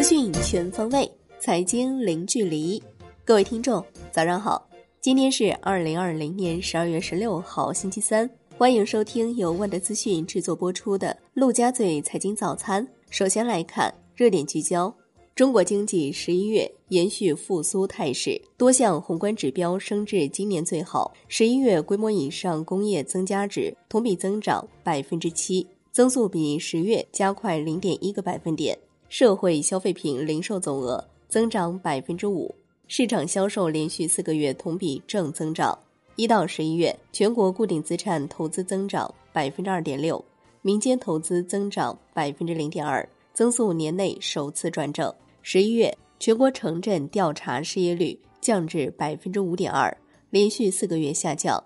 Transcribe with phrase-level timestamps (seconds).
[0.00, 1.06] 资讯全方位，
[1.38, 2.82] 财经零距离。
[3.22, 4.66] 各位听众，早上好！
[4.98, 8.28] 今天是二零二零年十二月十六号，星期三。
[8.56, 12.82] 欢迎收听由万德资讯制作播出的《陆家嘴财经早餐》。
[13.10, 14.90] 首先来看热点聚焦：
[15.34, 21.12] 中国经济十一月延续复苏态势，多项宏观指标升至今年最好。
[21.28, 25.66] 十一月规模以上工业增加值同比增长百分之七。
[25.92, 28.78] 增速比十月加快零点一个百分点，
[29.10, 32.54] 社会消费品零售总额增长百分之五，
[32.86, 35.76] 市场销售连续四个月同比正增长。
[36.14, 40.24] 一到十一月，全国固定资产投资增长百分之二点六，
[40.62, 45.12] 民间投资增长百分之零点二，增速年内首次转正。
[45.42, 49.94] 十一月，全国城镇调查失业率降至百分之五点二，
[50.30, 51.60] 连续四个月下降。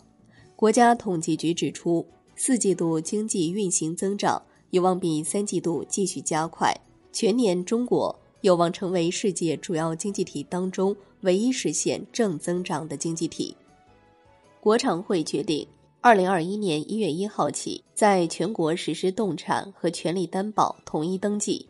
[0.57, 2.07] 国家统计局指出。
[2.37, 6.75] 四季度经济运行增长有望比三季度继续加快，
[7.15, 13.57] 全年中国有望成为世界主要经济体当中唯一实现正增长的经济体。
[14.61, 15.65] 国常会决定，
[16.01, 21.69] 二零二一年一月一号起，在全国实施动产和权利担保统一登记，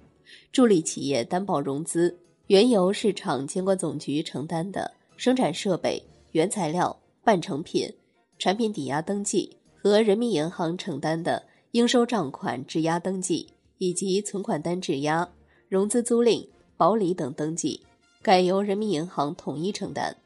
[0.51, 2.17] 助力企业担保融资，
[2.47, 7.93] 原由市场监管总局承担的生产设备、原材料、半成品、
[8.39, 9.59] 产品抵押登记。
[9.77, 13.47] 和人民银行承担的应收账款质押登记
[13.79, 15.29] 以及存款单质押、
[15.69, 17.81] 融资租赁、保理等登记，
[18.23, 20.17] 改由人民银行统一承担，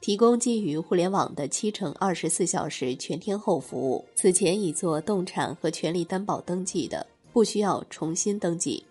[0.00, 4.04] 提供基于互联网的七乘二十四小时全天候服务。
[4.14, 8.84] 此前已做动产和权利担保登记的，不需要重新登记。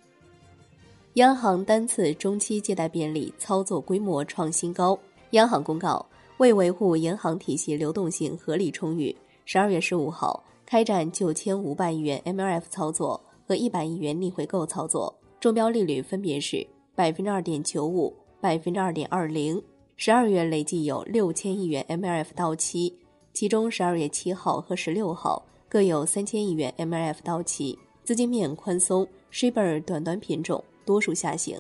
[1.16, 4.98] 央行单次中期借贷便利操作规模创新高。
[5.32, 6.06] 央行公告，
[6.38, 9.16] 为维护银行体系流动性合理充裕。
[9.46, 16.66] 十二月十五号开展九千五百亿元 MLF 操作和一百亿元逆回购操作，中标利率分别是
[16.96, 19.62] 百分之二点九五、百分之二点二零。
[19.96, 22.94] 十二月累计有六千亿元 MLF 到期，
[23.34, 31.60] 其中十二月七号和十六号各有三千亿元 MLF 到期，资金面宽松，Shibor 短端品种多数下行。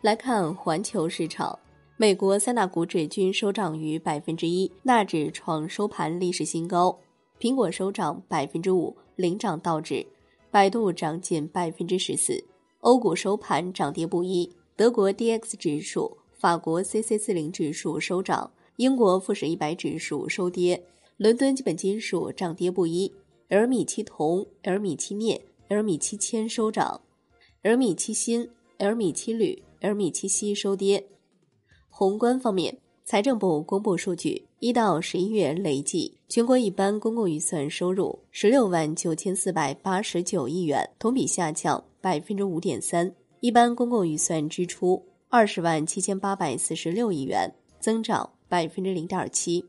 [0.00, 1.58] 来看环球市场。
[1.98, 6.94] 美国三大股指均收涨逾百分之一，纳指创收盘历史新高。
[7.40, 10.06] 苹果收涨百分之五，领涨道指。
[10.50, 12.44] 百度涨近百分之十四。
[12.80, 20.84] 欧股收盘涨跌不一，德国 D X 指数、法国 C C 四零指数收涨，英国富时一百指数收跌。
[21.16, 23.12] 伦敦基本金属涨跌不一，
[23.48, 27.00] 而米七铜、而米七镍、而米七铅收涨，
[27.62, 28.48] 而米七锌、
[28.78, 31.08] 而米七铝、而米七锡收跌。
[31.88, 49.62] 宏观方面，财政部公布数据，一到十一月累计全国一般公共预算收入十六万九千四百八十九亿元，同比下降百分之五点三；一般公共预算支出二十万七千八百四十六亿元，增长百分之零点七。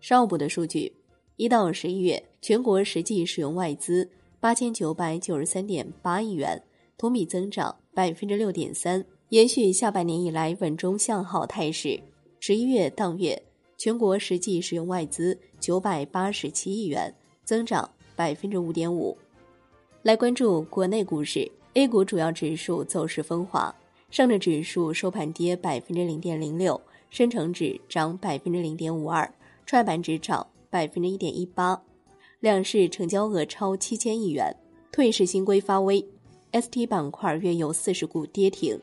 [0.00, 0.94] 商务部的数据，
[1.36, 4.08] 一到十一月全国实际使用外资
[4.40, 6.62] 八千九百九十三点八亿元，
[6.96, 9.04] 同比增长百分之六点三。
[9.28, 12.00] 延续下半年以来稳中向好态势，
[12.40, 13.42] 十一月当月
[13.76, 17.14] 全国实际使用外资九百八十七亿元，
[17.44, 19.16] 增长百分之五点五。
[20.02, 23.74] 来关注国内股市，A 股主要指数走势分化，
[24.10, 29.30] 上证指数收盘跌百分之零点零六，深成指涨百分之零点五二，
[29.66, 31.82] 创业板指涨百分之一点一八，
[32.40, 34.54] 两市成交额超七千亿元。
[34.90, 36.02] 退市新规发威
[36.52, 38.80] ，ST 板块约有四十股跌停。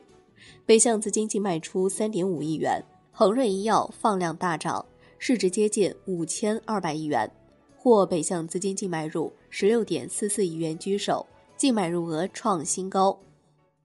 [0.64, 2.80] 北向资金净卖出三点五亿元，
[3.16, 4.84] 恒瑞医药放量大涨，
[5.18, 7.30] 市值接近五千二百亿元，
[7.76, 11.24] 或北向资金净买入十六点四四亿元居首，
[11.56, 13.16] 净买入额创新高。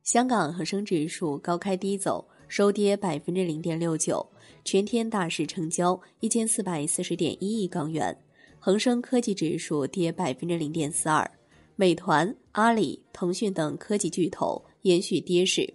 [0.02, 4.28] 香港恒生指数高开低走，收跌百分之零点六九，
[4.66, 8.18] 全天大市成交一千四百四十点一亿港元。
[8.58, 11.30] 恒生科技指数跌百分之零点四二，
[11.76, 15.72] 美团、阿里、腾讯等科技巨头延续跌势。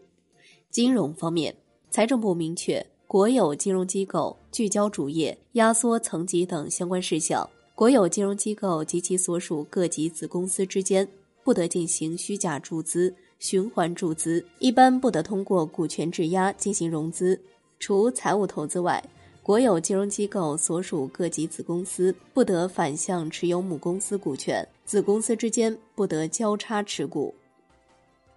[0.72, 1.54] 金融方面，
[1.88, 2.84] 财政部明确，
[3.14, 7.48] 国有金融机构聚焦主业、压缩层级等相关事项。
[7.72, 11.08] 国有金融机构及其所属各级子公司之间，
[11.44, 17.40] 不得进行虚假注资、循环注资，一般不得通过股权质押进行融资。
[17.78, 19.00] 除财务投资外，
[19.44, 27.32] 国有金融机构所属各级子公司不得反向持有母公司股权，子公司之间不得交叉持股。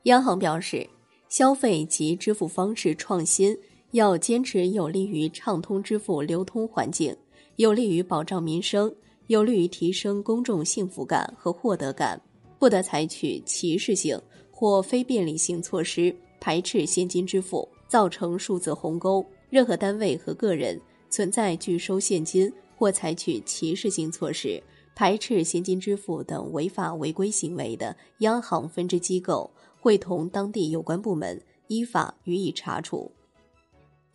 [0.03, 0.87] 央行表示。
[1.29, 3.53] 消费及支付方式创新
[3.97, 7.15] 要坚持有利于畅通支付流通环境，
[7.55, 8.93] 有利于保障民生，
[9.25, 12.21] 有利于提升公众幸福感和获得感，
[12.59, 14.19] 不得采取歧视性
[14.51, 19.25] 或非便利性措施，排斥现金支付，造成数字鸿沟。
[19.49, 20.79] 任何单位和个人
[21.09, 24.61] 存在拒收现金或采取歧视性措施、
[24.95, 33.11] 排斥现金支付等违法违规行为的，央行分支机构会同当地有关部门依法予以查处。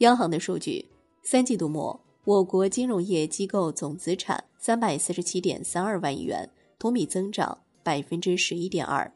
[0.03, 0.85] 央行的数据：
[1.23, 9.09] 三季度末，我国金融业机构总资产三百四十七点三二万亿元，同比增长百分之十一点二。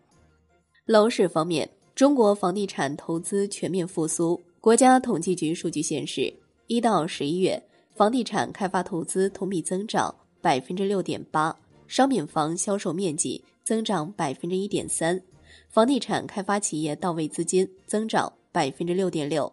[0.85, 4.41] 楼市方面，中国房地产投资全面复苏。
[4.61, 6.33] 国家统计局数据显示，
[6.69, 7.61] 一到十一月，
[7.97, 11.53] 房地产开发投资同比增长百分之六点八，
[11.89, 15.21] 商品房销售面积增长百分之一点三，
[15.69, 19.53] 房地产开发企业到位资金增长百分之六点六。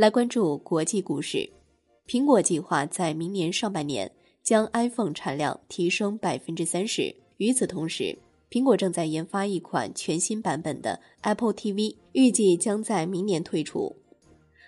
[0.00, 1.46] 来关注国际股市，
[2.06, 4.10] 苹果计划在明年上半年
[4.42, 7.14] 将 iPhone 产量提升百分之三十。
[7.36, 8.16] 与此同时，
[8.50, 13.94] 苹果正在研发一款全新版本的 Apple TV，预计将在明年推出。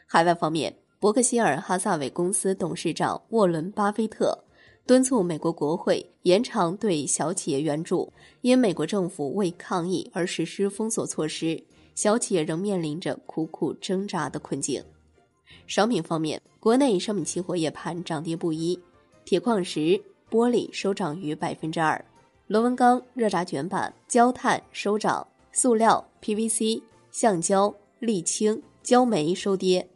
[0.07, 4.39] 海外方面，伯克希尔哈萨韦公司董事长沃伦·巴菲特
[4.87, 8.13] 敦促美国国会延长对小企业援助，
[8.43, 11.65] 因美国政府为抗议而实施封锁措施，
[11.95, 14.85] 小企业仍面临着苦苦挣扎的困境。
[15.67, 18.79] 商品方面，国内商品期货夜盘涨跌不一，
[19.25, 20.01] 铁矿石、
[20.31, 22.05] 玻璃收涨逾百分之二，
[22.47, 29.89] 螺纹钢、热轧卷板、焦炭收涨，塑料、PVC、橡胶、沥青、焦煤收跌。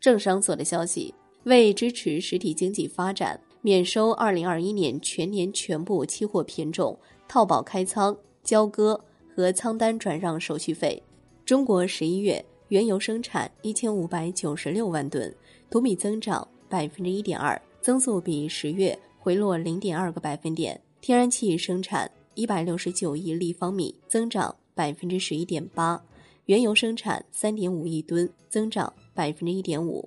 [0.00, 1.14] 政商所的消息，
[1.44, 9.00] 为支持实体经济发展，免收二零二一年全年全部期货品种套保开仓、交割
[9.34, 11.02] 和仓单转让手续费。
[11.44, 15.34] 中国十一月原油生产一千五百九十六万吨，
[15.70, 20.78] 同比增长百分之一点二，增速比十月回落零点二个百分点。
[21.00, 25.98] 天然气生产一百六十九亿立方米，增长百分之十一点八。
[26.44, 30.06] 原油生产三点五亿吨，增长百分之一点五。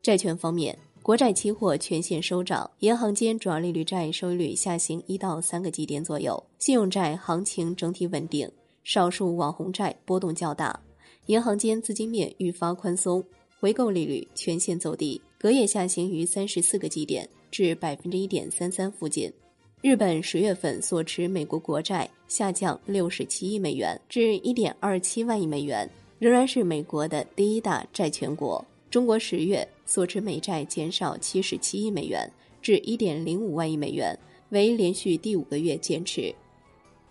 [0.00, 6.42] 债券方面，国债期货全线收涨，银行间主要利率债收益率下行一到三个基点左右。
[6.58, 8.50] 信用债行情整体稳定，
[8.82, 10.80] 少数网红债波动较大。
[11.26, 13.24] 银行间资金面愈发宽松，
[13.60, 19.32] 回购利率全线走低，隔夜下行于三十四个基点至百分之一点三三附近。
[19.80, 25.88] 日本十月份所持美国国债下降六十七亿美元至一点二七万亿美元，
[26.18, 28.64] 仍然是美国的第一大债权国。
[28.90, 32.28] 中国十月所持美债减少七十七亿美元
[32.60, 36.34] 至一点零五万亿美元，为连续第五个月减持。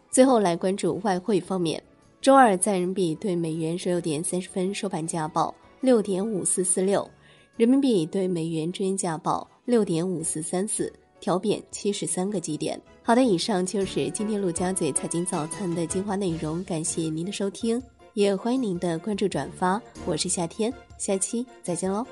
[0.09, 1.81] 最后来关注外汇方面，
[2.21, 7.09] 周二在人民币对美元十六点三十分收盘价报六点五四四六，
[7.57, 10.91] 人民币对美元之间价报六点五四三四。
[11.19, 12.81] 调贬七十三个基点。
[13.03, 17.81] 好的，以上就是今天陆家嘴财经早餐的精华内容，感谢您的收听，
[18.15, 19.79] 也欢迎您的关注转发。
[20.05, 22.03] 我是夏天，下期再见喽。